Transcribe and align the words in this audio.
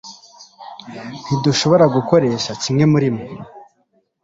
ntidushobora 1.23 1.85
gukoresha 1.95 2.51
kimwe 2.61 2.83
murimwe 2.91 3.25